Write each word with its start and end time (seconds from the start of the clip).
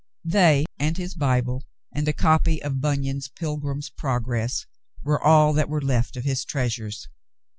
They 0.25 0.65
and 0.79 0.97
his 0.97 1.13
Bible 1.13 1.63
and 1.93 2.07
a 2.07 2.11
copy 2.13 2.59
of 2.63 2.81
Bunyan's 2.81 3.27
Pilgrim's 3.29 3.91
Progress 3.91 4.65
were 5.03 5.21
all 5.21 5.53
that 5.53 5.69
were 5.69 5.79
left 5.79 6.17
of 6.17 6.23
his 6.23 6.43
treasures. 6.43 7.07